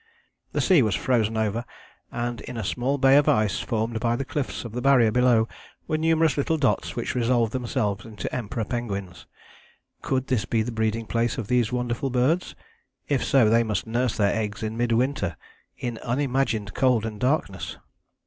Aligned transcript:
The 0.53 0.61
sea 0.61 0.81
was 0.81 0.95
frozen 0.95 1.37
over, 1.37 1.63
and 2.11 2.41
in 2.41 2.57
a 2.57 2.63
small 2.63 2.97
bay 2.97 3.17
of 3.17 3.29
ice 3.29 3.59
formed 3.59 3.99
by 3.99 4.15
the 4.15 4.25
cliffs 4.25 4.65
of 4.65 4.71
the 4.71 4.81
Barrier 4.81 5.11
below 5.11 5.47
were 5.87 5.99
numerous 5.99 6.37
little 6.37 6.57
dots 6.57 6.95
which 6.95 7.13
resolved 7.13 7.51
themselves 7.53 8.03
into 8.03 8.35
Emperor 8.35 8.65
penguins. 8.65 9.27
Could 10.01 10.25
this 10.25 10.45
be 10.45 10.63
the 10.63 10.71
breeding 10.71 11.05
place 11.05 11.37
of 11.37 11.49
these 11.49 11.71
wonderful 11.71 12.09
birds? 12.09 12.55
If 13.09 13.23
so, 13.23 13.47
they 13.47 13.61
must 13.61 13.85
nurse 13.85 14.17
their 14.17 14.33
eggs 14.35 14.63
in 14.63 14.75
mid 14.75 14.91
winter, 14.91 15.37
in 15.77 15.99
unimagined 15.99 16.73
cold 16.73 17.05
and 17.05 17.19
darkness. 17.19 17.77